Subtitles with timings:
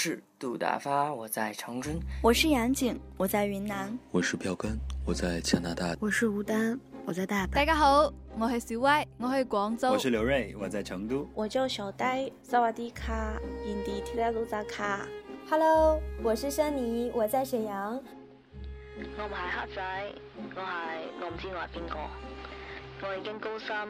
[0.00, 7.50] 是杜大发，我在长春；我是杨景，我在云南；我是标根，我在加拿大；我是吴丹，我在大阪。
[7.50, 8.08] 大家好，
[8.38, 13.34] 我是小歪，我喺广州；我是刘瑞，我在成都；我叫小呆，萨瓦迪卡，
[13.66, 15.04] 印地提拉鲁扎卡。
[15.50, 18.00] Hello，我是珊妮，我在沈阳。
[19.16, 20.60] 我唔系黑仔，我系
[21.20, 21.96] 我唔知我系边个，
[23.02, 23.88] 我已经高三，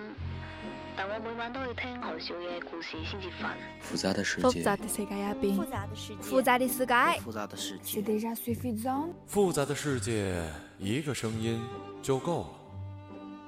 [0.99, 3.55] 但我每晚都要听何少嘢故事先至瞓。
[3.81, 8.03] 复杂的世界，复杂的世界入边，复杂的世界，复杂的世界，复杂的世界，
[9.29, 10.43] 复杂的世界，
[10.77, 11.65] 一个声音
[12.03, 12.49] 就够了。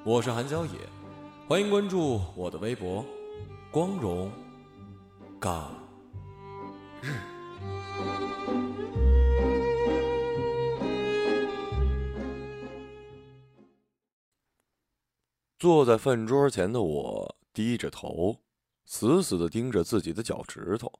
[0.05, 0.71] 我是韩小野，
[1.49, 3.05] 欢迎关注我的微博
[3.73, 4.31] “光荣
[5.41, 5.75] 港
[7.03, 7.09] 日”。
[15.59, 18.41] 坐在饭桌前的我低着头，
[18.85, 20.93] 死死的盯着自己的脚趾头，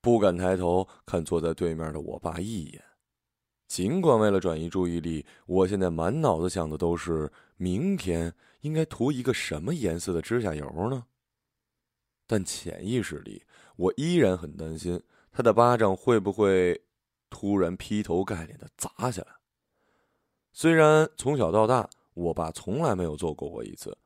[0.00, 2.82] 不敢抬头看坐在对面的我爸一眼。
[3.66, 11.04] 尽管为了转移注意力，我现在满脑子想的都是明天应该涂一个什么颜色的指甲油呢？
[12.26, 13.44] 但潜意识里，
[13.76, 16.80] 我依然很担心他的巴掌会不会
[17.28, 19.28] 突然劈头盖脸的砸下来。
[20.52, 23.96] 虽然从小到大，我爸从来没有做过我一次。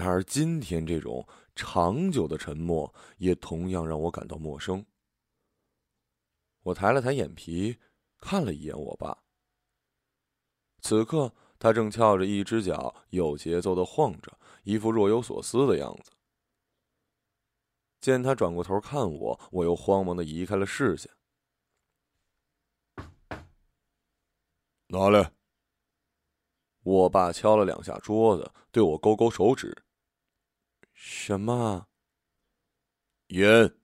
[0.00, 4.82] 然而今天这种长久的沉默，也同样让我感到陌生。
[6.62, 7.78] 我抬了抬眼皮，
[8.18, 9.22] 看了一眼我爸。
[10.80, 16.10] 此刻他正翘着一只脚，有节奏的晃着，一副若有所思的样子。
[18.00, 21.12] 见他转过头看我，我又慌忙的移开了视线。
[24.86, 25.34] 拿来。
[26.82, 29.84] 我爸敲了两下桌子，对我勾勾手指。
[31.02, 31.86] 什么？
[33.28, 33.74] 烟。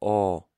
[0.00, 0.50] 哦。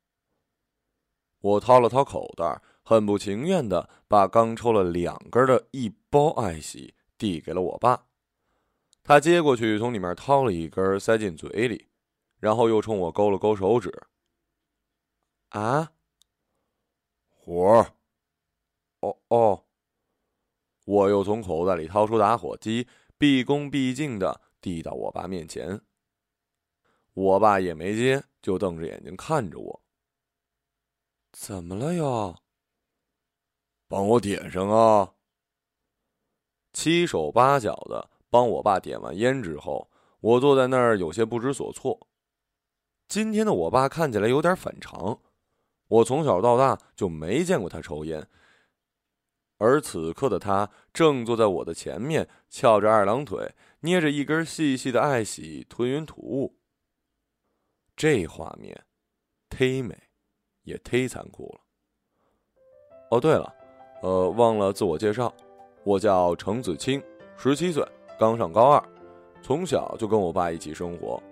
[1.39, 8.09] 我掏了掏口袋，很不情愿的把刚抽了两根的一包爱喜递给了我爸。
[9.05, 11.87] 他接过去，从里面掏了一根塞进嘴里，
[12.41, 14.09] 然后又冲我勾了勾手指。
[15.51, 15.93] 啊？
[17.29, 17.95] 火。
[18.99, 19.65] 哦哦。
[20.85, 25.81] 我又从口袋里掏出打火机，毕恭毕敬的递到我爸面前。
[27.15, 29.83] 我爸也没接，就瞪着眼睛看着我。
[31.33, 32.37] 怎么了又？
[33.89, 35.15] 帮我点上啊！
[36.73, 39.91] 七手八脚的帮我爸点完烟之后，
[40.21, 42.07] 我坐在那儿有些不知所措。
[43.09, 45.21] 今天的我爸看起来有点反常，
[45.89, 48.29] 我从小到大就没见过他抽烟。
[49.59, 56.55] 而此刻的他正坐在我的前面，翘着二郎腿，捏着一根细细的艾喜，吞云吐雾。
[57.97, 58.85] 这画面，
[59.49, 59.97] 忒美，
[60.65, 61.61] 也忒残酷了。
[63.11, 63.55] 哦，对了，
[64.03, 65.33] 呃，忘了自我介绍，
[65.83, 67.03] 我叫程子清，
[67.37, 67.83] 十七岁，
[68.19, 68.83] 刚上高二，
[69.43, 71.23] 从小就跟我爸一起生活。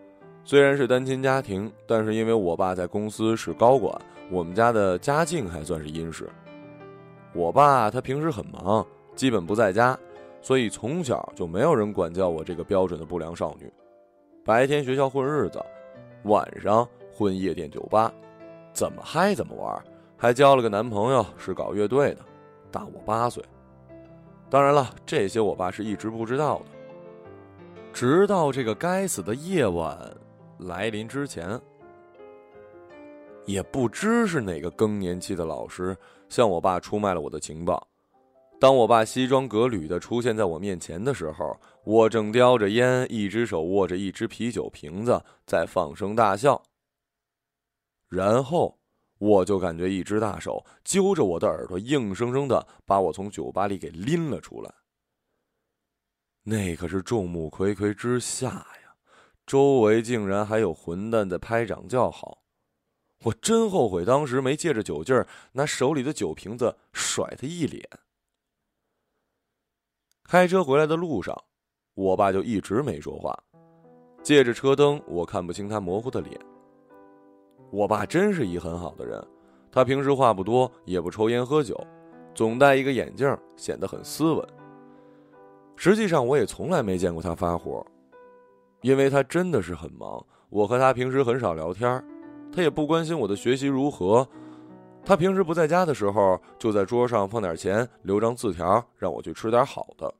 [0.42, 3.94] 虽然是单亲家庭，但是因为我爸在公司是高管，
[4.30, 6.26] 我们家的家境还算是殷实。
[7.34, 9.98] 我爸他平时很忙，基本不在家，
[10.40, 13.70] 所以从小就没有人管教我这个标准的不良少女。
[14.44, 15.62] 白天学校混日子，
[16.24, 18.12] 晚上混夜店酒吧，
[18.72, 19.84] 怎么嗨怎么玩，
[20.16, 22.20] 还交了个男朋友，是搞乐队的，
[22.70, 23.44] 大我八岁。
[24.48, 26.64] 当然了，这些我爸是一直不知道的。
[27.92, 29.98] 直到这个该死的夜晚
[30.58, 31.60] 来临之前。
[33.44, 35.96] 也不知是哪个更年期的老师
[36.28, 37.88] 向我爸出卖了我的情报。
[38.60, 46.60] 当我爸西装革履的出现在我面前的时候，我正叼着烟，一只手握着一只啤酒瓶子，在放声大笑。
[48.08, 48.80] 然后，
[49.18, 54.74] 我就感觉一只大手揪着我的耳朵，硬生生的把我从酒吧里给拎了出来。
[56.42, 58.96] 那可是众目睽睽之下呀，
[59.46, 62.42] 周围竟然还有混蛋在拍掌叫好。
[63.24, 67.88] 我真后悔当时没借着酒劲儿拿手里的酒瓶子甩他一脸。
[70.30, 71.34] 开车回来的路上，
[71.94, 73.34] 我爸就一直没说话，
[74.22, 76.38] 借着车灯我看不清他模糊的脸。
[77.70, 79.26] 我爸真是一很好的人，
[79.72, 81.74] 他平时话不多，也不抽烟喝酒，
[82.34, 84.46] 总戴一个眼镜，显得很斯文。
[85.76, 87.82] 实际上我也从来没见过他发火，
[88.82, 90.22] 因为他真的是很忙。
[90.50, 92.04] 我和他平时很少聊天
[92.52, 94.28] 他也不关心我的学习如何，
[95.06, 100.12] 他平时不在家的时候，就在桌上放点钱，留张字条，让我去吃点好的。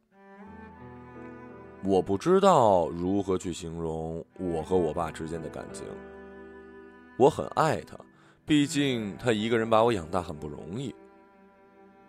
[1.85, 5.85] 我不知道如何去形容我和我爸之间的感情。
[7.17, 7.97] 我很爱他，
[8.45, 10.95] 毕竟他一个人把我养大很不容易。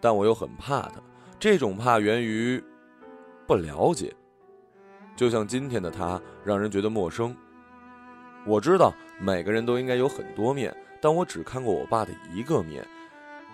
[0.01, 1.01] 但我又很怕他，
[1.39, 2.63] 这种怕源于
[3.45, 4.13] 不了解。
[5.15, 7.35] 就像今天的他，让人觉得陌生。
[8.45, 12.87] 我知道每个人都应该有很多面，但我只看过我爸的一个面，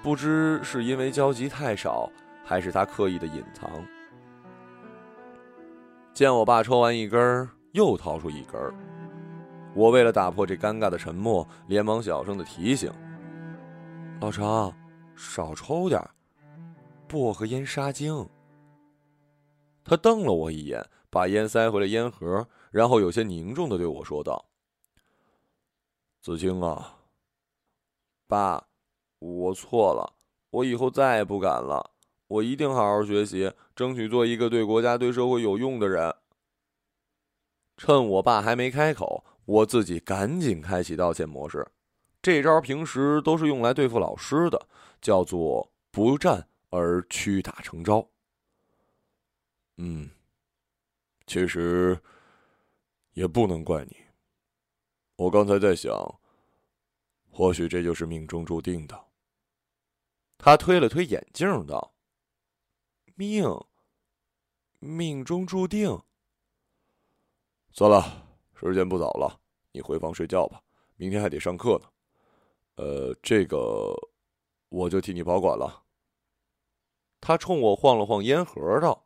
[0.03, 2.09] 不知是因为交集太少，
[2.43, 3.69] 还是他刻意的隐藏。
[6.15, 8.73] 见我爸抽完一根又掏出一根
[9.75, 12.89] 我为了打破这尴尬的沉默，连忙小声的提醒
[14.21, 14.73] ：“老程，
[15.13, 16.01] 少抽点
[17.05, 18.25] 薄荷烟杀精。”
[19.83, 24.45] 他瞪了我一眼，把烟塞回了烟盒，然后有些凝重的对我说道
[26.23, 26.95] ：“子清啊，
[28.25, 28.65] 爸，
[29.19, 30.13] 我错了，
[30.49, 31.91] 我以后再也不敢了，
[32.35, 36.15] 我一定好好学习，争取做一个对国家、对社会有用的人。”
[37.77, 39.25] 趁我爸还没开口。
[39.45, 41.67] 我自己赶紧开启道歉模式，
[42.19, 44.67] 这招平时都是用来对付老师的，
[44.99, 48.09] 叫做不战而屈打成招。
[49.77, 50.09] 嗯，
[51.27, 51.95] 其实
[53.13, 53.97] 也不能怪你。
[55.17, 55.93] 我刚才在想，
[57.29, 58.99] 或许这就是命中注定的。
[60.39, 61.93] 他推了推眼镜道
[63.15, 63.49] ：“命，
[64.79, 65.99] 命中注定。”
[67.73, 68.21] 算了。
[68.57, 69.39] 时间不早了，
[69.73, 70.61] 你回房睡觉吧，
[70.95, 71.89] 明天还得上课呢。
[72.77, 73.93] 呃，这个
[74.69, 75.83] 我就替你保管了。
[77.19, 79.05] 他冲我晃了晃烟盒，道：“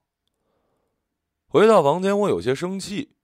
[1.49, 3.15] 回到房间，我有些生气。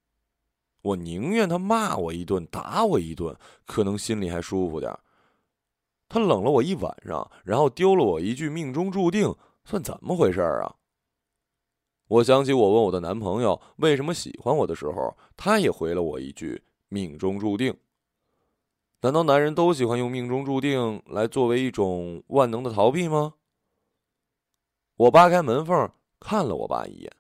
[0.81, 4.91] 我宁愿他骂我一顿，打我一顿，可能心里还舒服点
[6.09, 9.33] 他冷了我一晚上，然后丢了我一句‘命中注定’，
[9.65, 10.75] 算怎么回事啊？”
[12.07, 17.75] 我想起我问我的男朋友为什么喜欢我的时候，他也回了我一句“命中注定”。
[19.01, 23.33] 难道男人都喜欢用“命中注定”来作为一种万能的逃避吗？
[24.97, 27.11] 我扒开门缝看了我爸一眼。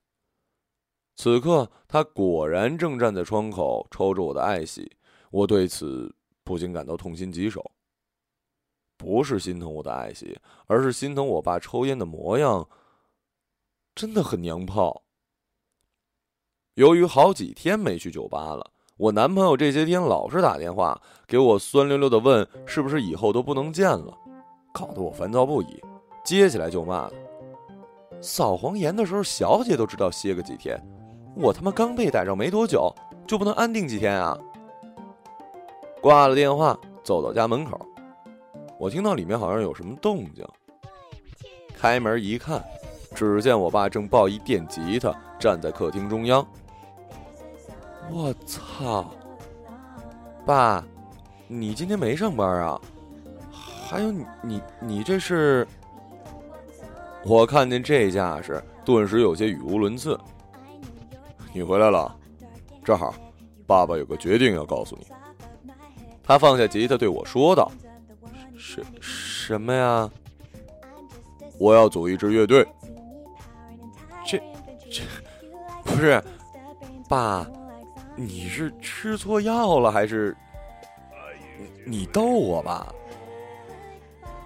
[1.15, 4.95] 此刻他果然正站在窗口抽着我的爱喜，
[5.31, 7.71] 我对此不禁感到痛心疾首。
[8.97, 10.37] 不是心疼我的爱惜，
[10.67, 12.67] 而是心疼我爸抽烟的模样。
[13.93, 15.03] 真的很娘炮。
[16.73, 24.13] 由于好几天没去酒吧了，我男朋友这些天老是打电话给我，酸溜溜的问是不是以后都不能见了，
[24.73, 25.81] 搞得我烦躁不已。
[26.25, 27.15] 接起来就骂他：
[28.19, 30.77] 扫黄严的时候，小姐都知道歇个几天，
[31.35, 32.93] 我他妈刚被逮着没多久，
[33.25, 34.37] 就不能安定几天啊？
[36.01, 37.79] 挂了电话，走到家门口，
[38.85, 40.45] 我听到里面好像有什么动静，
[41.75, 42.63] 开门一看。
[43.15, 46.45] 只见我爸正抱一电吉他站在客厅中央。
[48.11, 49.09] 我操！
[50.45, 50.85] 爸，
[51.47, 52.79] 你今天没上班啊？
[53.87, 55.67] 还有你你你这是？
[57.25, 60.15] 我看见这架势，顿时有些语无伦次。
[61.53, 62.15] 你回来了，
[62.83, 63.15] 正好，
[63.65, 65.07] 爸爸有个决定要告诉你。
[66.21, 67.71] 他放下吉他对我说道
[68.57, 70.09] ：“什什么呀？
[71.57, 72.65] 我要组一支乐队。”
[74.25, 74.41] 这
[74.89, 75.03] 这
[75.83, 76.21] 不是，
[77.07, 77.45] 爸，
[78.15, 80.35] 你是吃错药了还是？
[81.85, 82.91] 你逗我吧！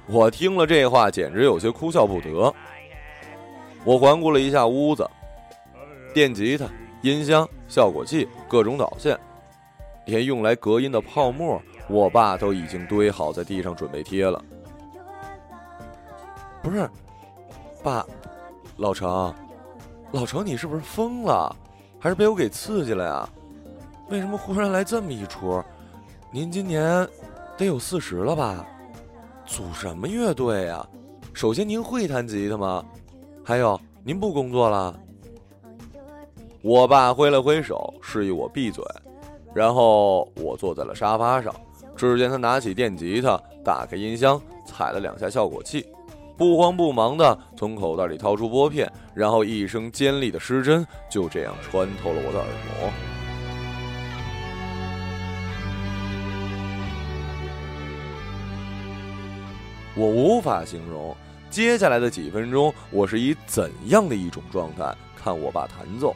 [0.06, 2.54] 我听了这话，简直有些哭笑不得。
[3.86, 5.10] 我环顾了一下屋子，
[6.14, 6.68] 电吉他、
[7.02, 9.18] 音箱、效果器、各种导线，
[10.06, 14.42] 连用来隔音的泡沫，我爸都已经堆好在地上准备贴了。
[16.62, 16.90] 不是，
[17.84, 18.06] 爸，
[18.78, 19.34] 老程。
[20.12, 21.56] 老程，你是不是疯了，
[22.00, 23.30] 还是被我给刺激了呀？
[24.10, 25.64] 为什么忽然来这么一出？
[26.32, 27.08] 您今年
[27.58, 28.66] 得有四十了吧？
[29.46, 30.84] 组什么乐队呀？
[31.34, 32.84] 首先，您会弹吉他吗？
[33.44, 35.00] 还有，您不工作了？
[36.62, 38.84] 我爸挥了挥手，示意我闭嘴。
[39.54, 41.54] 然后我坐在了沙发上，
[42.00, 45.86] 只见他拿起电吉他，打开音箱，踩了两下效果器。
[46.38, 52.90] 不慌不忙的从口袋里掏出拨片，然后一声尖利的失真就这样穿透了我的耳膜。
[59.96, 61.14] 我无法形容
[61.50, 66.16] 接下来的几分钟我是以怎样的一种状态看我爸弹奏。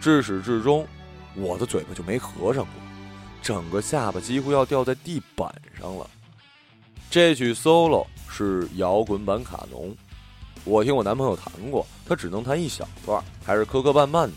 [0.00, 0.86] 至始至终，
[1.34, 2.83] 我的嘴巴就没合上过，
[3.44, 6.10] 整个下巴几乎要掉在地板上了。
[7.08, 8.06] 这曲 solo。
[8.36, 9.96] 是摇滚版卡农，
[10.64, 14.32] 我听我男朋友弹过，他只能弹一小段，还是磕磕绊绊的。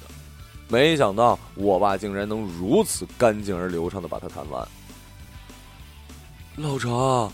[0.67, 4.67] 没想到我爸竟然能如此干净而流畅的把它弹完。
[6.57, 7.31] 老程，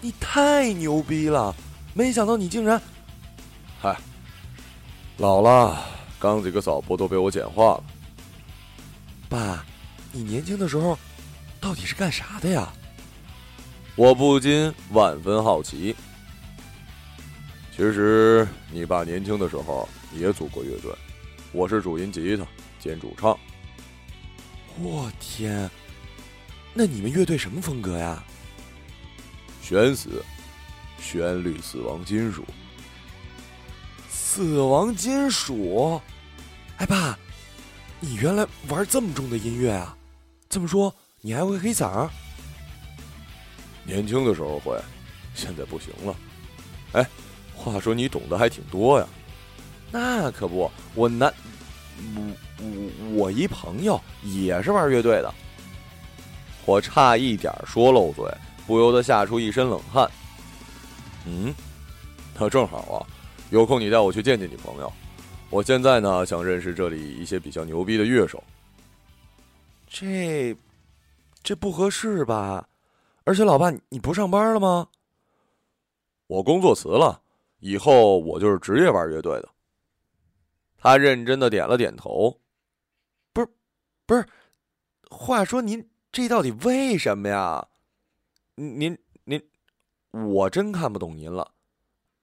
[0.00, 1.54] 你太牛逼了！
[1.94, 2.82] 没想到你竟然……
[3.80, 3.96] 嗨，
[5.18, 5.84] 老了，
[6.18, 7.84] 刚几个扫波都被我简化了。
[9.28, 9.64] 爸，
[10.16, 10.98] 你年轻的时候
[11.60, 12.72] 到底是干啥的呀？
[13.96, 15.94] 我不禁万分好奇。
[17.70, 20.90] 其实你爸年轻的时候也组过乐队，
[21.52, 22.46] 我是主音吉他
[22.80, 23.38] 兼主唱。
[24.78, 25.70] 我天，
[26.72, 28.24] 那你们乐队什么风格呀？
[29.60, 30.24] 悬死，
[30.98, 32.42] 旋律死亡金属，
[34.08, 36.00] 死亡金属。
[36.78, 37.18] 哎，爸，
[38.00, 39.94] 你原来玩这么重的音乐啊？
[40.48, 42.08] 这么说，你还会黑嗓？
[43.84, 44.76] 年轻的时候会，
[45.34, 46.16] 现在不行了。
[46.92, 47.06] 哎，
[47.54, 49.06] 话说你懂得还挺多呀。
[49.90, 51.32] 那可不，我男，
[52.14, 52.22] 我
[52.58, 55.32] 我我一朋友也是玩乐队的。
[56.64, 58.24] 我差一点说漏嘴，
[58.66, 60.10] 不由得吓出一身冷汗。
[61.24, 61.54] 嗯，
[62.38, 63.06] 那正好啊，
[63.50, 64.92] 有空你带我去见见你朋友。
[65.48, 68.42] 我现在呢，想认识这里一些比较牛逼的乐手。
[69.86, 70.56] 这，
[71.42, 72.68] 这不合适吧？
[73.24, 74.88] 而且，老爸，你不上班了吗？
[76.26, 77.22] 我工作辞了，
[77.60, 79.48] 以后我就是职业玩乐队的。
[80.76, 82.40] 他认真的点了点头。
[83.32, 83.48] 不是，
[84.06, 84.26] 不是，
[85.10, 87.66] 话说您这到底为什么呀？
[88.54, 89.40] 您您，
[90.10, 91.52] 我真看不懂您了。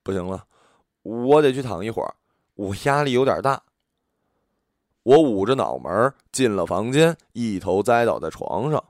[0.03, 0.45] 不行了，
[1.01, 2.13] 我得去躺一会儿，
[2.55, 3.61] 我压力有点大。
[5.03, 8.83] 我捂着脑门进了房间，一头栽倒在床上，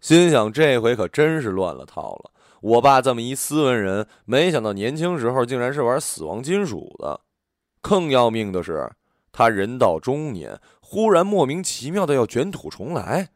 [0.00, 2.30] 心想这回可真是乱了套了。
[2.62, 7.20] 我爸这么一斯文人，没想到年轻时候竟然是玩死亡金属的。
[7.80, 8.90] 更要命的是，
[9.32, 13.30] 他人到中年，忽然莫名其妙的要卷土重来。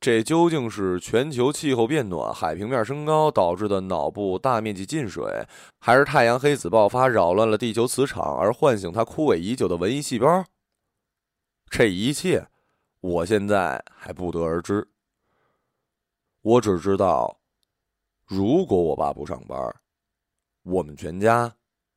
[0.00, 5.46] 这究竟是全球气候变暖、海平面升高导致的脑部大面积进水，
[5.80, 10.44] 还是太阳黑子爆发扰乱了地球磁场而唤醒他枯萎已久的文艺细胞？
[11.70, 12.46] 这一切，
[13.00, 14.86] 我现在还不得而知。
[16.42, 17.38] 我只知道，
[18.26, 19.58] 如果我爸不上班，
[20.62, 21.54] 我们全家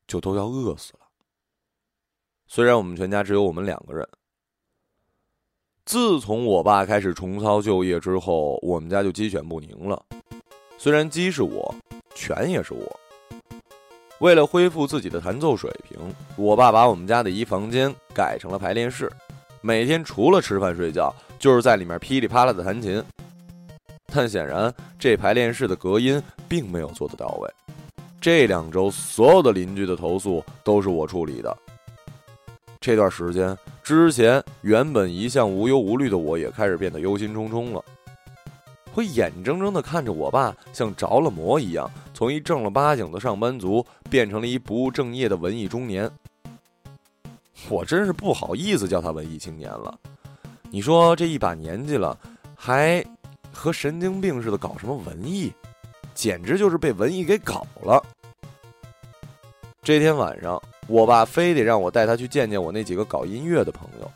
[0.07, 0.99] 就都要饿死了。
[2.47, 4.07] 虽然我们全家只有我们两个人，
[5.85, 10.05] 自从我爸开始重操旧业之后，我们家就鸡犬不宁了。
[10.77, 11.75] 虽然鸡是我，
[12.15, 12.99] 犬也是我。
[14.19, 15.99] 为了恢复自己的弹奏水平，
[16.37, 19.11] 我爸把我们家的一房间改成了排练室，
[19.61, 23.03] 每天除了吃饭睡觉，就是在里面噼里啪啦的弹琴。
[24.13, 27.49] 但显然，这排练室的隔音并没有做得到位。
[28.21, 31.55] 这两周，所有的邻居的投诉都是我处理的。
[32.79, 37.83] 这段时间之前，原本一向无忧无虑的我，也开始变得忧心忡忡了。
[38.93, 46.09] 会眼睁睁的看着我爸像着了魔一样，从一正儿八经的上班族变成了一不务正业的文艺中年。
[47.69, 49.97] 我真是不好意思叫他文艺青年了。
[50.69, 52.17] 你说这一把年纪了，
[52.55, 53.03] 还
[53.51, 55.51] 和神经病似的搞什么文艺，
[56.13, 58.03] 简直就是被文艺给搞了。
[59.81, 60.61] 这天晚上。
[60.89, 64.09] 我爸非得让我带他去见见我那几个搞音乐的朋友，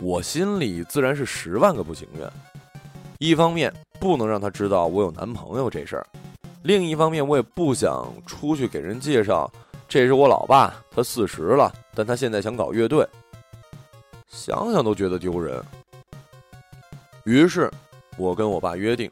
[0.00, 2.30] 我心里自然是十万个不情愿。
[3.16, 6.06] 一方面不能让他知道我有男朋友这事儿，
[6.60, 9.50] 另一方面我也不想出去给人介绍，
[9.90, 13.04] 这是我老爸，他四十了，但他现在想搞乐队，
[14.28, 15.60] 想想都觉得丢人。
[17.24, 17.68] 于是，
[18.16, 19.10] 我跟我爸约定，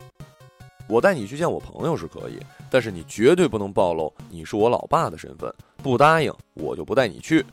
[0.86, 2.38] 我带你去见我朋友是可以，
[2.70, 5.52] 但是你绝对不能暴露你是我老爸的身份。
[5.82, 7.44] 不答应，我就不带你去。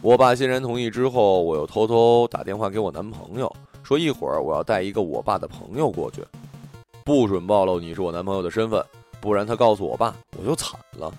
[0.00, 3.52] 我爸欣然同意之后，我又偷偷打电话给我男朋友，
[3.82, 6.24] 说一会儿我要带一个我爸的朋友过去，
[7.04, 8.80] 不准暴露你是我男朋友的身份，
[9.20, 11.12] 不然他告诉我爸，我就惨了。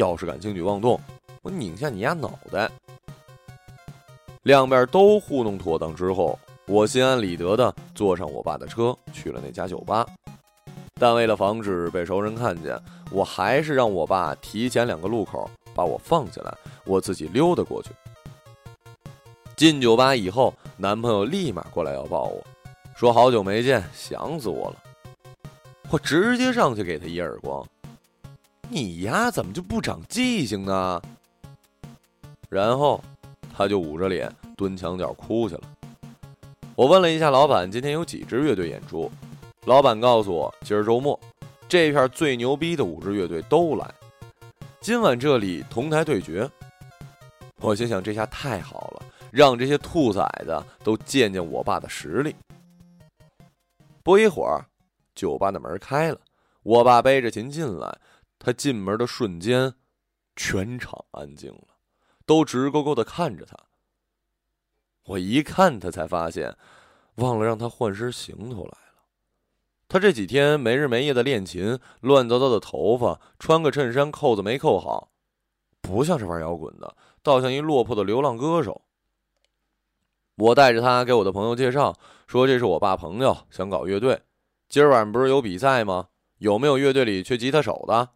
[0.00, 0.98] 要是敢轻举妄动，
[1.42, 2.70] 我拧下你丫脑袋！
[4.44, 10.06] 两边都糊弄妥当之后，我心安理得的坐上我爸的车，去了那家酒吧。
[10.94, 12.80] 但为了防止被熟人看见，
[13.12, 16.54] 我还是让我爸提前两个路口把我放下来，
[16.86, 17.90] 我自己溜达过去。
[19.54, 22.42] 进酒吧以后，男朋友立马过来要抱我，
[22.96, 24.76] 说好久没见，想死我了。
[25.90, 27.62] 我直接上去给他一耳光
[28.72, 31.02] ：“你呀，怎么就不长记性呢？”
[32.48, 33.02] 然后
[33.52, 35.62] 他就捂着脸蹲墙角哭去了。
[36.76, 39.10] 我问了一下老板，今天有几支乐队演出？
[39.64, 41.18] 老板告诉我，今儿周末，
[41.68, 43.92] 这片最牛逼的五支乐队都来，
[44.80, 46.48] 今晚这里同台对决。
[47.60, 52.36] 我心想，这下太好了，让这些兔崽子都见见我爸的实力。
[54.04, 54.64] 不一会儿，
[55.14, 56.18] 酒吧的门开了，
[56.62, 57.98] 我爸背着琴进来。
[58.42, 59.74] 他进门的瞬间，
[60.34, 61.76] 全场安静了，
[62.24, 63.54] 都直勾勾的看着他。
[65.04, 66.56] 我一看他，才发现
[67.16, 69.04] 忘了让他换身行头来了。
[69.88, 75.12] 他这几天没日没夜的练琴，乱糟糟的头发，穿个衬衫扣子没扣好，
[75.82, 78.82] 不像是玩摇滚的，倒像一落魄的流浪歌手。
[80.36, 81.94] 我带着他给我的朋友介绍，
[82.26, 84.22] 说这是我爸朋友，想搞乐队。
[84.70, 86.08] 今儿晚上不是有比赛吗？
[86.38, 88.10] 有没有乐队里缺吉他手的？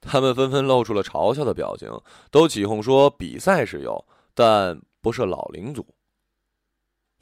[0.00, 1.90] 他们纷纷露出了嘲笑的表情，
[2.30, 5.86] 都起哄说比赛是有，但不是老龄组。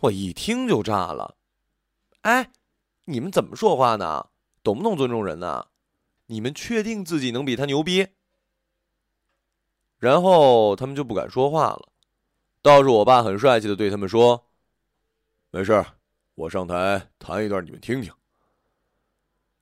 [0.00, 1.36] 我一听就炸了，
[2.20, 2.50] 哎，
[3.06, 4.28] 你们怎么说话呢？
[4.62, 5.68] 懂不懂尊重人呢？
[6.26, 8.08] 你们确定自己能比他牛逼？
[9.98, 11.88] 然后他们就不敢说话了。
[12.60, 14.48] 倒是我爸很帅气的对他们说
[15.50, 15.86] ：“没事，
[16.34, 18.12] 我上台弹一段，你们听听。”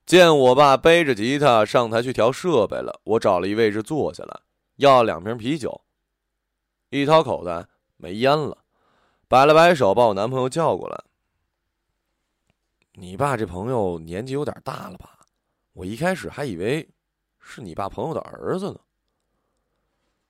[0.05, 4.39] 见我爸背着吉他上台去调设备了，我找了一位置坐下来，
[4.75, 5.81] 要两瓶啤酒。
[6.89, 8.59] 一掏口袋没烟了，
[9.27, 11.03] 摆了摆手，把我男朋友叫过来
[12.93, 15.25] ：“你爸这朋友年纪有点大了吧？
[15.73, 16.87] 我一开始还以为
[17.39, 18.79] 是你爸朋友的儿子呢。”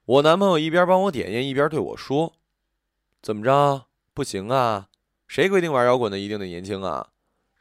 [0.05, 2.33] 我男朋友一边帮我点烟，一边对我说。
[3.21, 3.87] 怎么着？
[4.13, 4.87] 不行啊！
[5.27, 7.09] 谁规定玩摇滚的一定得年轻啊？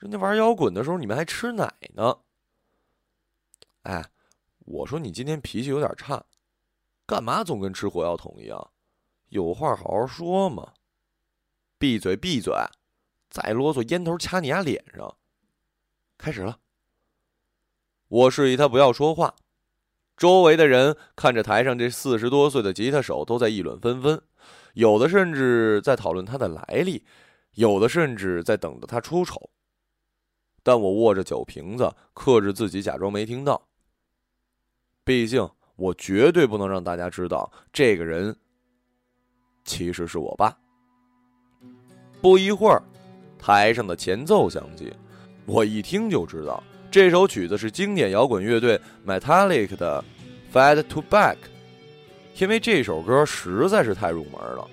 [0.04, 2.18] 人家玩摇滚的时候，你们还吃奶呢。
[3.84, 4.04] 哎，
[4.58, 6.22] 我说你今天脾气有点差，
[7.06, 8.70] 干嘛总跟吃火药桶一样？
[9.30, 10.74] 有话好好说嘛！
[11.78, 12.52] 闭嘴闭嘴！
[13.30, 15.16] 再啰嗦，烟头掐你丫脸上！
[16.18, 16.58] 开始了。
[18.08, 19.34] 我示意他不要说话。
[20.18, 24.22] 周围的人看着台上这四十多岁的吉他手，都在议论纷纷。
[24.74, 27.06] 有的甚至在讨论他的来历，
[27.52, 29.48] 有的甚至在等着他出丑。
[30.64, 33.62] 但我握着酒瓶子，克制自己，假装没听到。
[35.04, 38.34] 毕竟，我绝对不能让大家知道这个人
[39.64, 40.56] 其实是我爸。
[42.22, 42.82] 不一会儿，
[43.38, 44.92] 台上的前奏响起，
[45.44, 50.02] 我一听就知道这首曲子是经典摇滚乐队 Metallic 的
[50.54, 51.34] 《Fade to Back》。
[52.40, 54.66] 因为这首歌实在是太入门了，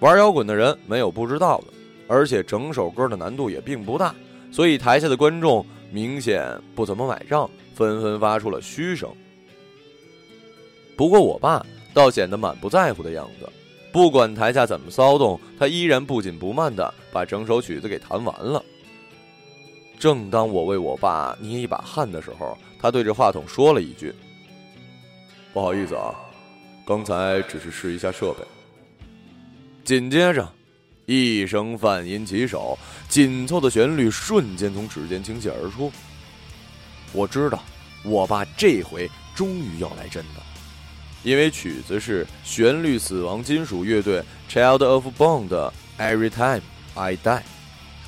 [0.00, 1.66] 玩摇滚的人没有不知道的，
[2.08, 4.14] 而且整首歌的难度也并不大，
[4.50, 9.08] 所以台下的观众明显不怎么买账，纷纷发出了嘘声。
[10.96, 13.48] 不过我爸倒显得满不在乎的样子，
[13.92, 18.62] 不管台下怎么骚动，他依然不紧不慢的把整首曲子给弹完了。
[19.98, 24.14] 正当我为我爸捏一把汗的时候，他对着话筒说了一句
[25.52, 26.14] ：“不好意思啊。”
[26.86, 28.38] 刚才只是试一下设备。
[29.84, 30.48] 紧接着，
[31.10, 35.90] 一声泛音起手，紧凑的旋律瞬间从指尖倾泻而出。
[37.12, 37.64] 我知道，
[38.04, 40.40] 我爸这回终于要来真的，
[41.24, 46.62] 因为曲子是旋律死亡金属乐队 Child of Bone 的《Every Time
[46.94, 47.38] I Die》，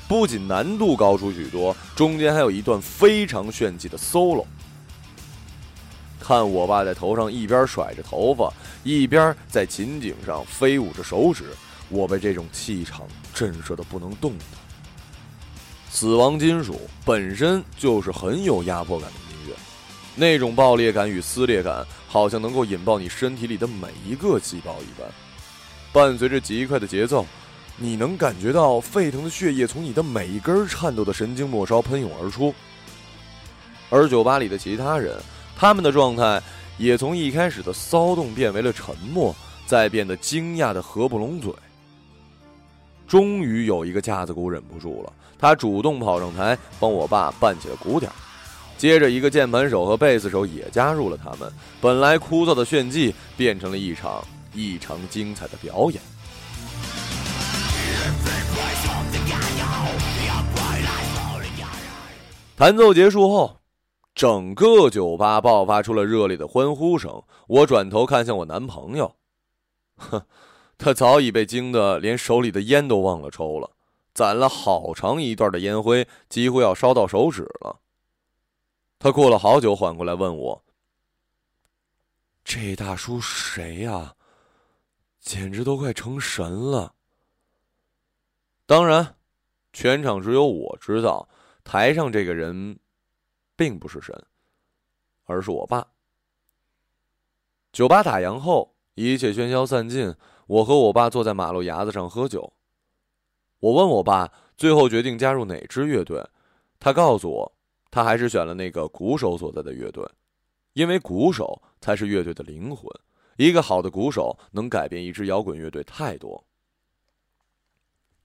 [0.07, 4.45] 不仅难度高出许多，中间还有一段非常炫技的 solo。
[6.21, 8.49] 看我爸在头上一边甩着头发，
[8.81, 11.43] 一边在琴颈上飞舞着手指，
[11.93, 14.47] 我被这种气场震慑的不能动弹。
[15.89, 19.55] 死亡金属本身就是很有压迫感的音乐，
[20.15, 25.07] 那种爆裂感与撕裂感，好像能够引爆你身体里的每一个细胞一般。
[25.93, 27.23] 伴随着极快的节奏，
[27.77, 32.53] 你能感觉到沸腾的血液从你的每一根颤抖的神经末梢喷涌而出。
[33.91, 35.15] 而酒吧里的其他人。
[35.55, 36.41] 他们的状态
[36.79, 39.33] 也从一开始的骚动变为了沉默，
[39.67, 41.53] 再变得惊讶的合不拢嘴。
[43.13, 48.11] 终于有一个架子鼓忍不住了，他主动跑上台帮我爸扮起了鼓点，
[48.75, 51.47] 接着一个键盘手和贝斯手也加入了他们。
[51.79, 56.01] 本来枯燥的炫技变成了一场异常精彩的表演。
[62.57, 63.55] 弹奏结束后。
[64.15, 67.21] 整个酒吧爆发出了热烈的欢呼声。
[67.47, 69.13] 我转头看向我男朋友，
[69.97, 70.19] 哼，
[70.77, 73.71] 他早已被惊得连手里的烟都忘了抽了，
[74.13, 77.79] 攒了好长一段的烟灰，几乎要烧到手指了。
[78.99, 80.63] 他过了好久缓过来问我
[82.43, 84.15] ：“这大叔谁呀？
[85.19, 86.95] 简直都快成神了。”
[88.65, 89.15] 当然，
[89.71, 91.27] 全场只有我知道，
[91.63, 92.79] 台上这个人。
[93.55, 94.25] 并不是神，
[95.25, 95.87] 而是我爸。
[97.71, 100.15] 酒吧打烊后，一切喧嚣散尽，
[100.47, 102.53] 我和我爸坐在马路牙子上喝酒。
[103.59, 106.25] 我问我爸，最后决定加入哪支乐队？
[106.79, 107.53] 他告诉我，
[107.89, 110.05] 他还是选了那个鼓手所在的乐队，
[110.73, 112.89] 因为鼓手才是乐队的灵魂。
[113.37, 116.43] 一个好的鼓手能改变一支摇滚乐队太多。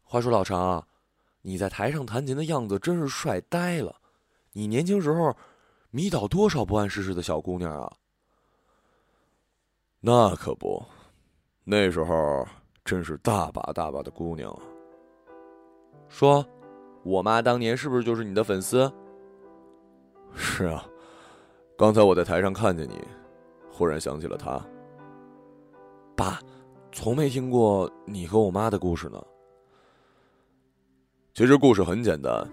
[0.02, 0.86] 话说老常，
[1.42, 3.94] 你在台上弹琴的样子真是帅呆了。
[4.52, 5.36] 你年轻时候
[5.90, 7.96] 迷倒多少不谙世事的小姑娘啊？
[10.00, 10.84] 那可不，
[11.70, 12.46] 那时候
[12.82, 14.62] 真是大把大把的姑娘啊。
[16.08, 16.42] 说，
[17.02, 18.90] 我妈当年是不是就是你的粉丝？
[20.34, 20.82] 是啊，
[21.76, 22.98] 刚才我在台上看见你，
[23.70, 24.58] 忽然想起了她。
[26.16, 26.40] 爸，
[26.90, 29.22] 从没听过你和我妈的故事呢。
[31.34, 32.50] 其实故事很简单，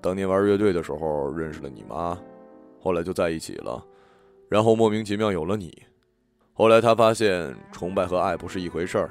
[0.00, 2.16] 当年玩乐队的时候认识了你妈，
[2.80, 3.84] 后来就在一起了，
[4.48, 5.76] 然后莫名其妙有了你。
[6.58, 9.10] 后来他发现崇拜和爱不是一回事儿，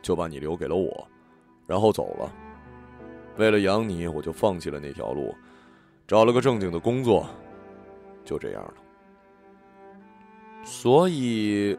[0.00, 1.08] 就把你留给了我，
[1.66, 2.32] 然后走了。
[3.36, 5.34] 为了养你，我就放弃了那条路，
[6.06, 7.26] 找了个正经的工作，
[8.24, 8.74] 就这样了。
[10.62, 11.76] 所以，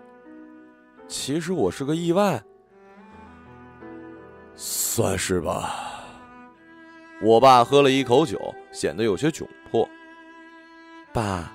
[1.07, 2.43] 其实我是个意外，
[4.53, 6.03] 算是吧。
[7.21, 9.87] 我爸喝了一口酒，显得有些窘迫。
[11.13, 11.53] 爸，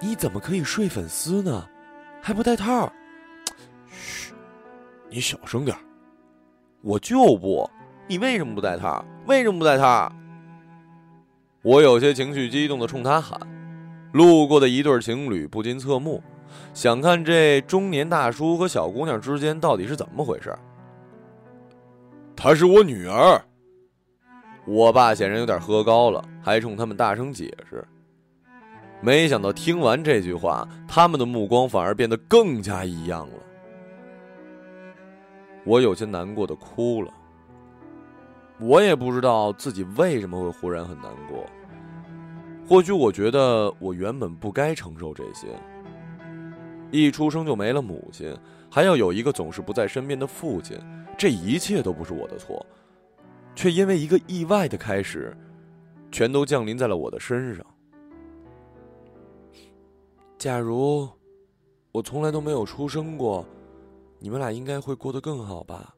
[0.00, 1.68] 你怎么可以睡粉丝呢？
[2.22, 2.90] 还不带套？
[5.12, 5.76] 你小声点
[6.80, 7.68] 我就不。
[8.08, 9.04] 你为什么不带套？
[9.26, 10.10] 为什么不带套？
[11.62, 13.38] 我有些情绪激动的冲他喊。
[14.12, 16.22] 路过的一对情侣不禁侧目，
[16.74, 20.54] 想看这中年大叔和小姑娘之间到底是怎么回事。
[22.34, 23.40] 她是我女儿。
[24.66, 27.86] 我爸显然有点喝高了，还冲他们大声解释。
[29.00, 33.34] 没想到听完这句话，他们的目光反而变得更加异样了。
[35.64, 37.12] 我有些难过的哭了。
[38.58, 41.44] 我也不知道自己为什么会忽然很难过。
[42.68, 45.48] 或许我觉得我原本不该承受这些。
[46.90, 48.36] 一出生就没了母亲，
[48.70, 50.78] 还要有一个总是不在身边的父亲，
[51.16, 52.64] 这一切都不是我的错。
[53.54, 55.36] 却因为一个意外的开始，
[56.10, 57.66] 全都降临在了我的身上。
[60.38, 61.08] 假如
[61.92, 63.44] 我从来都没有出生过，
[64.22, 65.92] 你们俩应该会过得更好吧？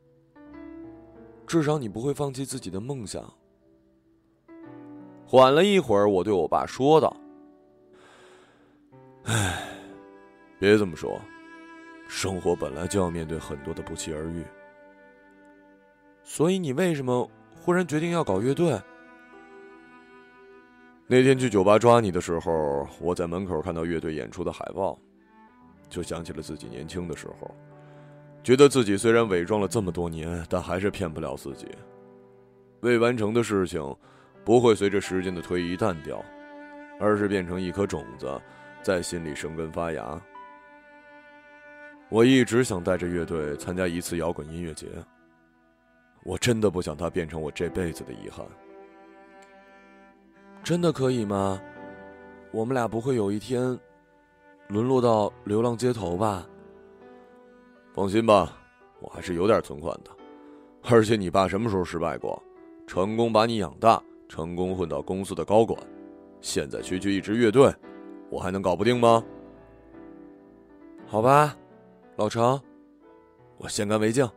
[1.47, 3.23] 至少你不会放弃自己的梦想。
[5.27, 7.15] 缓了一会儿，我对我爸说道
[9.25, 9.69] ：“唉，
[10.59, 11.21] 别这么说，
[12.09, 14.43] 生活本来就要面对很多的不期而遇。
[16.23, 18.81] 所以你为什么？”忽然决定要搞乐队。
[21.07, 24.99] 那天去酒吧抓你的时候，我在门口看到乐队演出的海报，
[25.91, 27.55] 就想起了自己年轻的时候，
[28.45, 31.67] 觉得自己虽然伪装了这么多年，但还是骗不了自己。
[32.81, 33.83] 未完成的事情，
[34.45, 36.23] 不会随着时间的推移淡掉，
[37.01, 38.39] 而是变成一颗种子，
[38.83, 40.21] 在心里生根发芽。
[42.11, 44.89] 我一直想带着乐队参加一次摇滚音乐节。
[46.23, 48.45] 我真的不想它变成我这辈子的遗憾。
[50.63, 51.59] 真的可以吗？
[52.53, 53.79] 我们俩不会有一天
[54.69, 56.47] 沦落到流浪街头吧？
[57.95, 58.59] 放心吧，
[58.99, 60.11] 我还是有点存款的。
[60.91, 62.43] 而且你爸什么时候失败过？
[62.89, 65.81] 成功把你养大，成功混到公司的高管，
[66.41, 67.73] 现在区区一支乐队，
[68.31, 69.25] 我还能搞不定吗？
[71.07, 71.57] 好吧，
[72.17, 72.61] 老程，
[73.59, 74.29] 我先干为敬。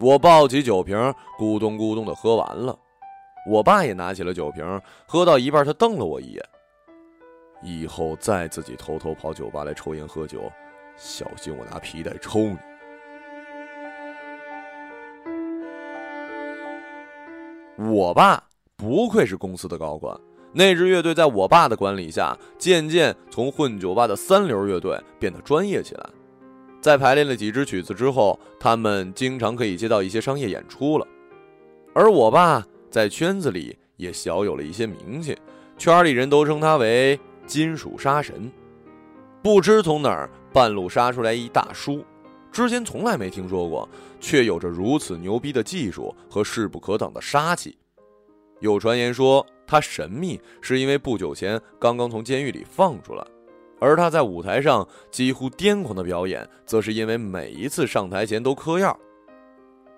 [0.00, 0.96] 我抱起酒瓶，
[1.38, 2.76] 咕咚咕咚的喝完了。
[3.48, 4.64] 我爸也拿起了酒瓶，
[5.06, 6.44] 喝到一半，他瞪了我一眼。
[7.62, 10.50] 以后再自己偷偷跑酒吧来抽烟喝酒，
[10.96, 12.56] 小心我拿皮带抽你！
[17.76, 18.42] 我爸
[18.76, 20.16] 不愧是公司的高管，
[20.52, 26.08] 那支乐队在我爸的管理下，渐渐从混酒吧的三流乐队变得专业起来。
[26.80, 31.06] 在排练了几支曲子之后，他们经常可以接到一些商业演出了。
[31.92, 35.36] 而我爸在圈子里也小有了一些名气，
[35.76, 38.50] 圈里人都称他为“金属杀神”。
[39.42, 42.04] 不知从哪儿半路杀出来一大叔，
[42.52, 43.88] 之前从来没听说过，
[44.20, 47.76] 却有着如此牛逼的技术和势不可挡的杀气。
[48.60, 53.26] 有传言说他神秘，是因为不久前刚刚从监狱里放出来。
[53.80, 58.96] 而他在舞台上几乎癫狂的表演，则是因为每一次上台前都嗑药。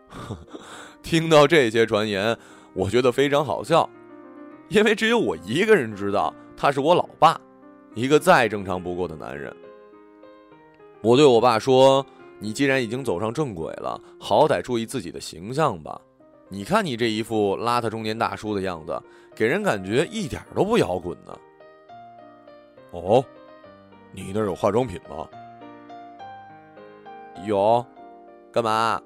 [1.03, 2.35] 听到这些传言，
[2.73, 3.89] 我觉得非常好笑，
[4.69, 7.39] 因为只有我一个人知道他是我老爸，
[7.95, 9.55] 一个再正常不过的男人。
[11.07, 12.05] 我对我爸说
[12.41, 16.01] ：“你既然已经走上正轨了，好歹注意自己的形象吧。
[16.49, 19.01] 你看你这一副邋遢中年大叔的样子，
[19.33, 21.39] 给人感觉一点都不摇滚呢。
[22.91, 23.25] 哦，
[24.11, 25.29] 你那儿有化妆品吗？
[27.47, 27.87] 有，
[28.51, 29.01] 干嘛？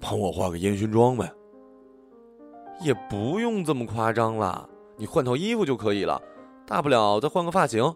[0.00, 1.30] 帮我化个烟熏妆呗。
[2.80, 6.18] 也不用这么夸张啦，你换套衣服就可以了，
[6.66, 7.94] 大不了再换个发型。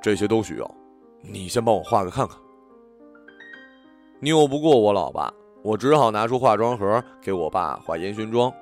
[0.00, 0.74] 这些都需要，
[1.22, 2.36] 你先帮我画个看看。
[4.20, 5.32] 拗不过我老爸，
[5.62, 8.52] 我只好拿出化妆盒给我爸画烟熏妆。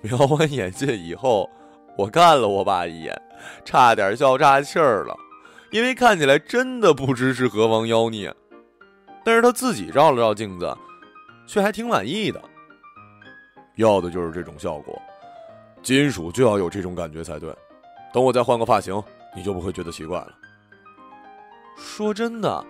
[0.00, 1.48] 瞄完眼镜以后，
[1.96, 3.20] 我看了我爸一眼，
[3.64, 5.16] 差点笑岔气儿了，
[5.70, 8.34] 因为看起来真的不知是何方妖孽。
[9.24, 10.76] 但是他自己照了照镜子，
[11.46, 12.42] 却还挺满意的。
[13.76, 15.00] 要的就是这种效果，
[15.82, 17.54] 金属就要有这种感觉才对。
[18.12, 19.02] 等我再换个发型，
[19.34, 20.32] 你就不会觉得奇怪了。
[21.76, 22.64] 说真的，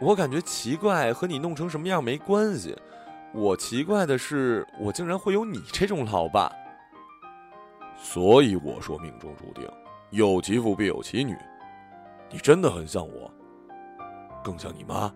[0.00, 2.76] 我感觉奇怪和你弄成什么样没关系，
[3.32, 6.50] 我奇怪的是，我竟然会有你这种老爸。
[7.98, 9.68] 所以我说命中注定，
[10.10, 11.36] 有其父必有其女。
[12.30, 13.30] 你真的很像我，
[14.44, 15.12] 更像你妈。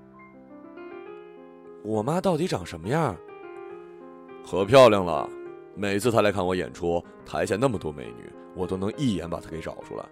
[1.83, 3.17] 我妈到底长什么样？
[4.49, 5.29] 可漂亮了，
[5.75, 10.05] 每次她来看我演出，台下那么多美女，我都能一眼把她给找出来。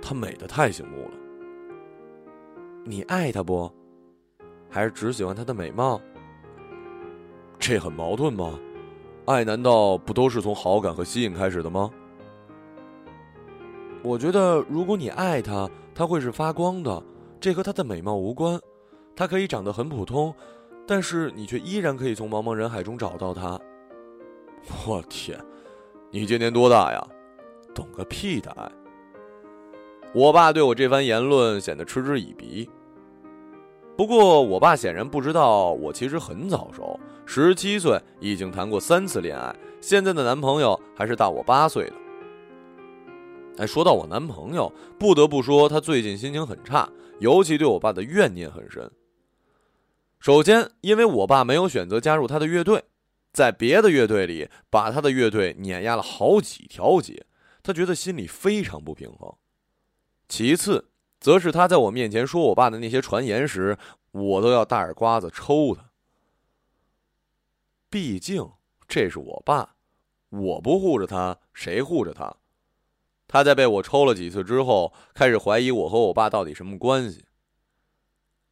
[0.00, 1.10] 她美的太醒目了。
[2.88, 3.68] 你爱她不？
[4.70, 6.00] 还是只喜欢她的美貌？
[7.58, 8.56] 这很矛盾吗？
[9.24, 11.90] 爱难道不都是从好感和吸引开始的吗？
[14.04, 17.02] 我觉得，如果你爱她，她会是发光的。
[17.40, 18.60] 这和她的美貌无关，
[19.16, 20.32] 她可以长得很普通。
[20.86, 23.60] 但是你却依然可以从茫茫人海中找到她。
[24.86, 25.36] 我天，
[26.12, 27.04] 你今年多大呀？
[27.74, 28.70] 懂个屁的爱！
[30.14, 32.70] 我爸对我这番言论显得嗤之以鼻。
[33.96, 41.94] 不过我爸显然不知道，我其实很早熟，十七岁已经谈过三次恋爱，现在的男朋友还是大我八岁的。
[43.56, 46.86] 哎，说到我男朋友，不得不说他最近心情很差，
[47.20, 48.90] 尤其对我爸的怨念很深。
[50.20, 52.84] 首先，因为我爸没有选择加入他的乐队，
[53.32, 57.24] 在别的乐队里把他的乐队碾压了好几条街，
[57.62, 59.32] 他觉得心里非常不平衡。
[60.28, 63.76] 其次，则是他在我面前说我爸的那些传言时，
[64.12, 65.90] 我都要大耳刮子抽他。
[67.88, 68.52] 毕竟
[68.86, 69.76] 这是我爸，
[70.28, 72.36] 我不护着他，谁护着他？
[73.28, 77.24] 他在被我抽了几次之后，开始怀疑我和我爸到底什么关系。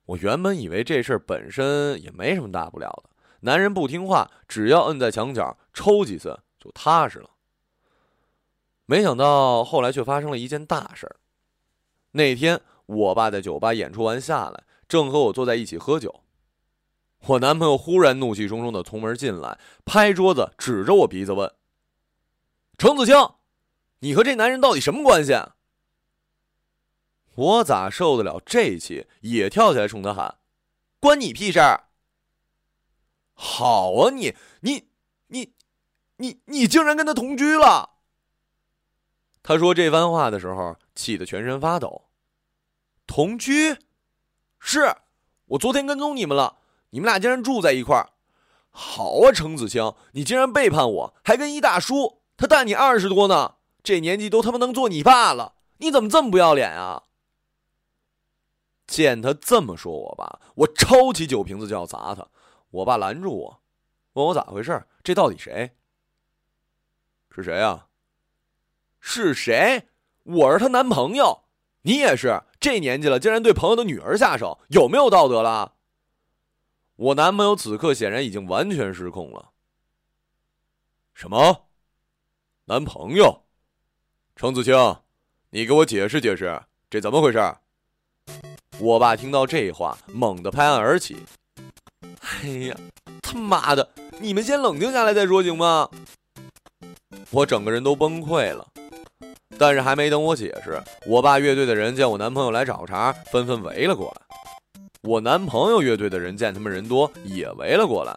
[0.07, 7.31] 我原本以为这事儿本身也没什么大不了的，男人不听话，只要摁在墙角抽几次就踏实了。
[8.87, 11.17] 没想到后来却发生了一件大事儿。
[12.17, 16.23] 那天我爸在酒吧演出完下来，正和我坐在一起喝酒，
[17.27, 21.53] 我男朋友忽然怒气冲冲的从门进来，拍桌子指着我鼻子问
[22.79, 23.17] ：“程子清，
[23.99, 25.33] 你和这男人到底什么关系？”
[27.35, 29.09] 我咋受得了这气？
[29.23, 30.37] 也跳起来冲他喊
[31.01, 31.89] ：“关你屁事儿！”
[33.35, 34.85] 好啊，你你
[35.27, 35.53] 你
[36.19, 37.95] 你你竟然跟他同居了！
[39.43, 42.07] 他说这番话的时候，气得全身发抖。
[43.07, 43.77] 同居？
[44.59, 44.97] 是，
[45.47, 46.59] 我昨天跟踪你们了，
[46.91, 48.11] 你们俩竟然住在一块儿。
[48.71, 57.05] 好啊，程子清，你竟然背叛我，还跟一大叔，他大你二十多呢，这年纪都他妈能做你爸了，你怎么这么不要脸啊？
[58.87, 62.27] 见他这么说我爸，我抄起酒瓶子就要砸他。
[62.71, 63.61] 我爸拦住我，
[64.15, 64.85] 问我咋回事？
[65.03, 65.77] 这到底谁？
[67.31, 67.89] 是谁啊？
[69.01, 69.89] 是谁？
[70.25, 71.45] 我是她男朋友。
[71.83, 75.75] 你也是，这年纪了竟然对朋友的女儿下手，有没有道德了？
[76.97, 79.51] 我男朋友此刻显然已经完全失控了。
[81.13, 81.67] 什么？
[82.65, 83.43] 男朋友？
[84.35, 84.97] 程子清，
[85.51, 87.55] 你给我解释解释，这怎么回事？
[88.79, 91.19] 我爸听到这话，猛地拍案而起。
[92.21, 92.77] 哎呀，
[93.21, 93.89] 他妈的！
[94.19, 95.91] 你们先冷静下来再说行吗？
[97.31, 98.67] 我整个人都崩溃了。
[99.59, 104.27] 但是还没等我解释，我爸乐队的人见我男朋友来找茬，纷纷围了过来。
[105.03, 108.17] 我男朋友乐队的人见他们人多，也围了过来。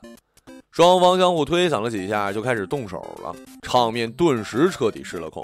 [0.72, 5.44] 双方相互推搡了几下，就开始动手了，场面顿时彻底失了控。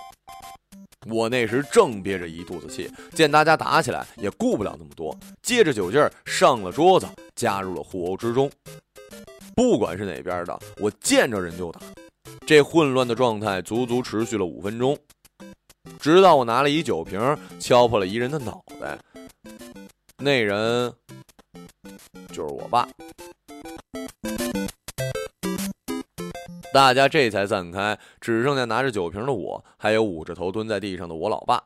[1.10, 8.50] 我那时正憋着一肚子气，见大家打起来也顾不了那么多，借着酒劲儿上了桌子，加入了互殴之中。
[9.54, 11.82] 不管是哪边的，我见着人就打。
[12.48, 14.98] 这混乱的状态足足持续了五分钟，
[16.00, 18.98] 直到我拿了一酒瓶敲破了一人的脑袋。
[20.18, 20.94] 那人
[22.30, 22.88] 就是我爸。
[26.74, 31.64] 大家这才散开，只剩下拿着酒瓶的我，还有捂着头蹲在地上的我老爸。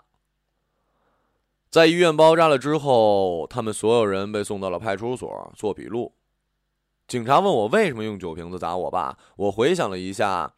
[1.70, 6.14] 在医院包扎了之后，他们所有人被送到了派出所做笔录。
[7.08, 10.54] 警察问我为什么用酒瓶子砸我爸，我回想了一下，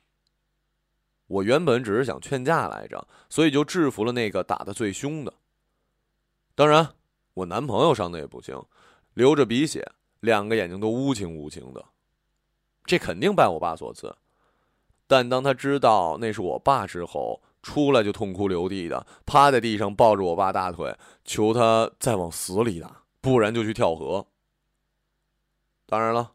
[1.29, 5.33] 我原本只是想劝架来着，所以就制服了那个打的最凶的。
[6.53, 6.93] 当然，
[7.33, 8.61] 我男朋友伤的也不轻，
[9.13, 9.89] 流着鼻血，
[10.19, 11.85] 两个眼睛都乌青乌青的，
[12.83, 14.13] 这肯定拜我爸所赐。
[15.07, 24.27] 但当他知道那是我爸之后，出来就痛哭流涕的，趴在地上抱着我爸大腿，求他再往死里打，不然就去跳河。
[25.85, 26.33] 当然了。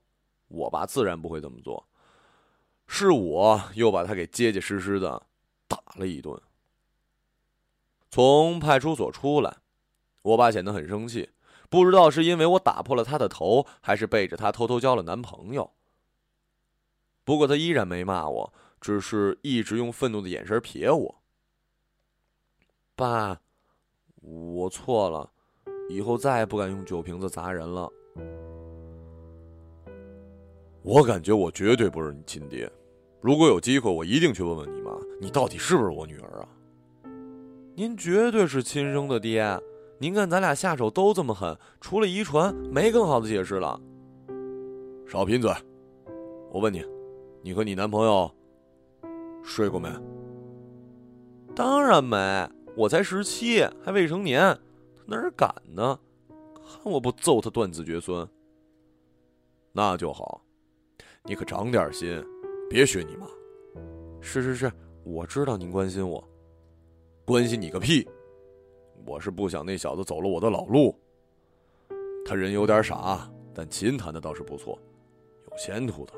[0.49, 1.85] 我爸自然不会这么做，
[2.87, 5.27] 是我又把他给结结实实的
[5.67, 6.41] 打了一顿。
[8.11, 9.57] 从派出所出来，
[10.23, 11.31] 我爸显得很生气，
[11.69, 15.73] 不知道是因为我打破了他的头，还是背着他偷偷交了男朋友。
[17.25, 21.23] 不过他依然没骂我，只是一直用愤怒的眼神瞥我。
[22.95, 23.41] 爸，
[24.21, 25.33] 我错了，
[25.89, 27.91] 以后再也不敢用酒瓶子砸人了。
[30.85, 32.71] 我感觉我绝对不是你亲爹，
[33.23, 36.49] 如果有机会，我一定去问问你妈，你到底是不是我女儿啊？
[37.75, 39.59] 您绝对是亲生的爹，
[39.99, 43.81] 您看咱俩下手都这么狠，除了遗传，没更好的解释了。
[45.09, 45.51] 少贫嘴！
[46.53, 46.85] 我问你，
[47.43, 48.31] 你和你男朋友
[49.43, 49.89] 睡过没？
[51.57, 54.55] 当然没，我才十七，还未成年，
[54.95, 55.99] 他哪敢呢？
[56.63, 58.29] 看我不揍他断子绝孙！
[59.73, 60.43] 那就好。
[61.27, 62.23] 你可长点心，
[62.69, 63.27] 别学你妈。
[64.21, 64.71] 是是是，
[65.05, 66.23] 我知道您关心我，
[67.25, 68.07] 关心你个屁！
[69.07, 70.95] 我是不想那小子走了我的老路。
[72.27, 74.79] 他人有点傻，但琴弹的倒是不错，
[75.51, 76.13] 有前途的。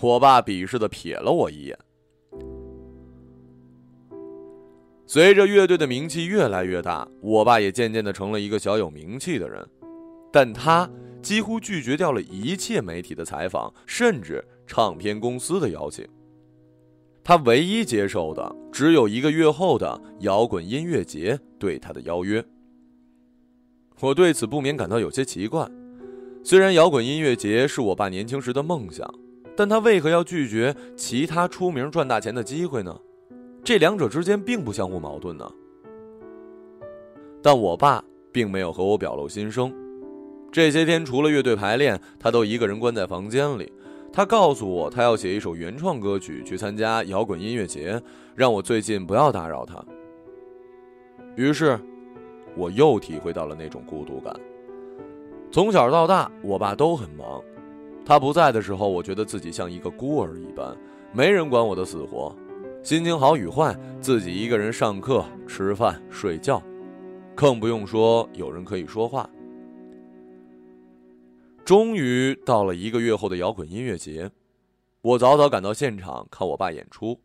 [0.00, 1.78] 我爸鄙视的瞥了我一眼。
[5.06, 9.64] 随着乐队的名气越来越大，我爸也渐渐的成了一个小有名气的人，
[10.32, 10.90] 但他。
[11.24, 16.06] 几乎拒绝掉了一切媒体的采访，甚至唱片公司的邀请。
[17.24, 22.44] 他唯一接受的只有一个月后的摇滚音乐节对他的邀约。
[24.00, 25.66] 我对此不免感到有些奇怪。
[26.42, 29.08] 虽然摇滚音乐节是我爸年轻时的梦想，
[29.56, 32.94] 但他为何要拒绝其他出名赚大钱的机会呢？
[33.64, 35.50] 这两者之间并不相互矛盾呢。
[37.42, 39.74] 但我爸并没有和我表露心声。
[40.54, 43.72] 这些天除了乐队排练，他都一个人关在房间里。
[44.12, 48.00] 他告诉我，他要写一首原创歌曲去参加摇滚音乐节，
[48.36, 49.84] 让我最近不要打扰他。
[51.34, 51.76] 于是，
[52.56, 54.32] 我又体会到了那种孤独感。
[55.50, 57.42] 从小到大，我爸都很忙，
[58.06, 60.72] 他不在的时候，我觉得自己像一个孤儿一般，
[61.12, 62.32] 没人管我的死活。
[62.84, 66.62] 心情好与坏，自己一个人上课、吃饭、睡觉，
[67.34, 69.28] 更不用说有人可以说话。
[71.64, 74.30] 终于到了一个月后的摇滚音乐节，
[75.00, 77.22] 我早早赶到现场看我爸演出，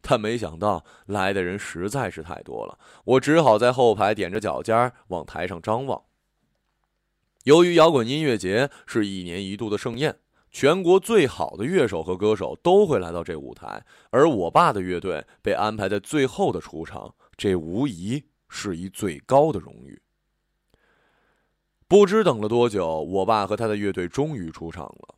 [0.00, 6.02] 但没想到来的人实在是太多了，我只好在后排踮着脚尖往台上张望。
[7.44, 10.18] 由于摇滚音乐节是一年一度的盛宴，
[10.50, 20.00] 全国最好的乐手和歌手都会来到这舞台，而我爸的乐队被安排在最后的出场，这无疑是一最高的荣誉。
[21.88, 25.14] 不知等了多久，我爸和他的乐队终于出场了，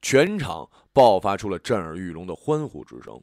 [0.00, 3.20] 全场爆发出了震耳欲聋的欢呼之声。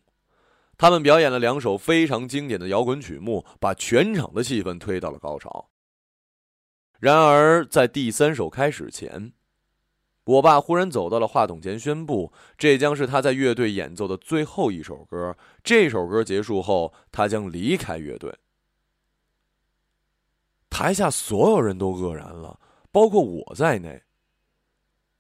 [0.78, 5.70] 他们表演了两首非常经典的摇滚曲目，把全场的气氛推到了高潮。
[7.00, 9.32] 然而，在第三首开始前，
[10.26, 15.38] 我爸忽然走到了话筒前，宣布这将是他在乐队演奏的最后一首歌。
[15.64, 18.34] 这首歌结束后，他将离开乐队。
[20.74, 22.60] 台下所有人都愕然了，
[22.92, 24.02] 包括我在内。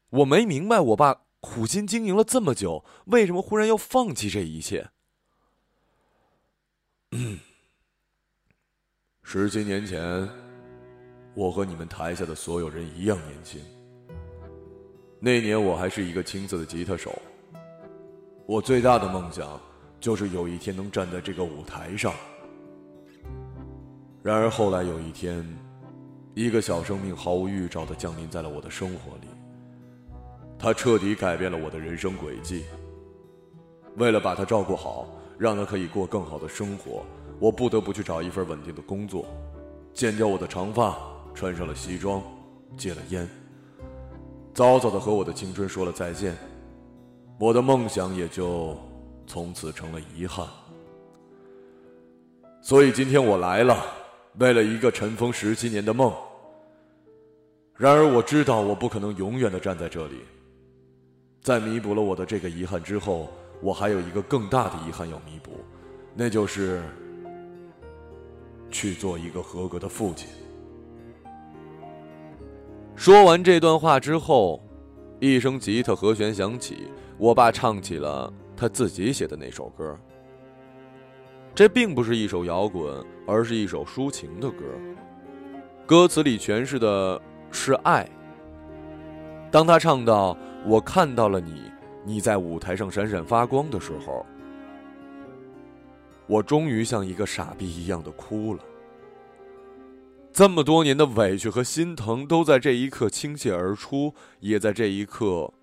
[0.09, 4.89] 我没明白，我爸苦心经营了这么久，为什么忽然要放弃这一切？
[9.21, 10.27] 十七年前，
[11.35, 13.61] 我和你们台下的所有人一样年轻。
[15.19, 17.13] 那年我还是一个青涩的吉他手。
[18.47, 19.61] 我最大的梦想，
[19.99, 22.11] 就是有一天能站在这个舞台上。
[24.23, 25.45] 然而后来有一天，
[26.33, 29.27] 一个小生命毫无预兆的降临在了我的生活里。
[30.57, 32.63] 他彻底改变了我的人生轨迹。
[33.97, 35.05] 为了把他照顾好，
[35.37, 37.03] 让他可以过更好的生活，
[37.37, 39.25] 我不得不去找一份稳定的工作，
[39.93, 40.97] 剪掉我的长发，
[41.35, 42.23] 穿上了西装，
[42.77, 43.27] 戒了烟，
[44.53, 46.33] 早早的和我的青春说了再见。
[47.37, 48.77] 我的梦想也就
[49.27, 50.47] 从此成了遗憾。
[52.61, 53.83] 所以今天我来了，
[54.39, 56.13] 为了一个尘封十七年的梦。
[57.75, 60.21] 然而我知道我不可能永远的站在这里。
[61.41, 63.29] 在弥补了我的这个遗憾之后，
[63.61, 65.51] 我还有一个更大的遗憾要弥补，
[66.15, 66.81] 那就是
[68.71, 70.29] 去做一个合格的父亲。
[72.95, 74.63] 说完这段话之后，
[75.19, 79.97] 一声吉他和弦响起，我爸唱起了他自己写的那首歌。
[81.55, 84.65] 这并不是一首摇滚，而是一首抒情的歌。
[85.85, 88.09] 歌词里诠释的是爱。
[89.51, 90.35] 当他唱到
[90.65, 91.71] “我看到了你，
[92.03, 94.25] 你在舞台上闪闪发光”的时候，
[96.25, 98.63] 我终于像一个傻逼一样的哭了。
[100.31, 105.53] 这么多年的委屈和心疼，都在这一刻倾泻而出，也在这一刻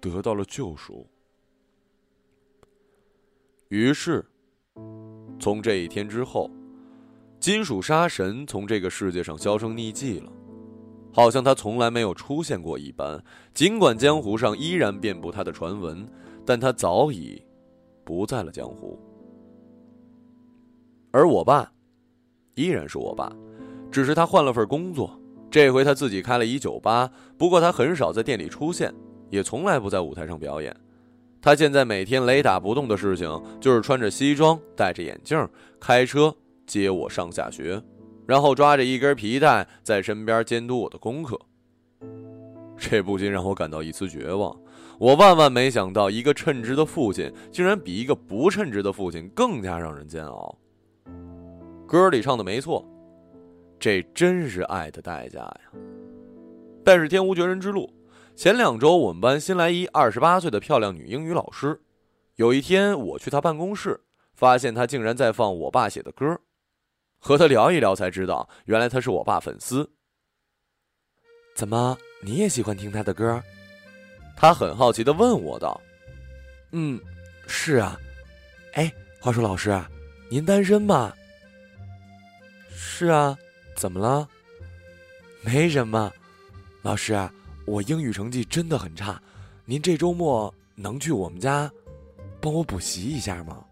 [0.00, 1.06] 得到了救赎。
[3.68, 4.24] 于是，
[5.38, 6.50] 从这一天之后，
[7.40, 10.32] 金属杀神从这个世界上销声匿迹了，
[11.12, 13.22] 好像他从来没有出现过一般。
[13.54, 16.06] 尽管江湖上依然遍布他的传闻，
[16.44, 17.40] 但他早已
[18.04, 18.98] 不在了江湖。
[21.10, 21.72] 而我爸，
[22.54, 23.32] 依然是我爸。
[23.90, 25.18] 只是他换了份工作，
[25.50, 27.10] 这回他自己开了一酒吧。
[27.38, 28.92] 不过他很少在店里出现，
[29.30, 30.76] 也从来不在舞台上表演。
[31.48, 33.26] 他现在每天雷打不动的事情，
[33.58, 35.48] 就是穿着西装、戴着眼镜，
[35.80, 36.34] 开车
[36.66, 37.82] 接我上下学，
[38.26, 41.40] 然后抓着一根皮带在身边监督我的功课。
[42.76, 44.54] 这不禁让我感到一丝绝望。
[44.98, 50.54] 我万万没想到，一个称职的父亲，竟然比一个不称职的父亲更加让人煎熬。
[51.86, 52.86] 歌里唱的没错。
[53.80, 55.60] 这真是爱的代价呀！
[56.84, 57.90] 但是天无绝人之路，
[58.38, 61.82] 前两周我们班新来一二十八岁的漂亮女英语老师。
[62.36, 64.00] 有一天我去她办公室，
[64.32, 66.40] 发现她竟然在放我爸写的歌。
[67.18, 69.90] 和她聊一聊才知道，原来她是我爸粉丝。
[71.56, 73.42] 怎么你也喜欢听他的歌？
[74.36, 75.80] 她很好奇的问我道
[76.70, 77.00] ：“嗯，
[77.48, 77.98] 是啊。
[78.74, 79.76] 哎，话说老师，
[80.30, 81.12] 您单身吗
[82.70, 83.36] ？”“是啊。”
[83.74, 84.28] 怎么了？
[85.42, 86.12] 没什么，
[86.82, 87.28] 老师，
[87.68, 89.20] 我英语成绩真的很差，
[89.66, 91.70] 您这周末能去我们家
[92.40, 93.62] 帮我补习一下吗？